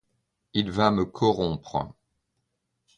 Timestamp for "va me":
0.71-1.05